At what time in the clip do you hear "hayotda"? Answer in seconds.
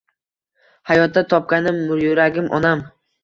0.91-1.23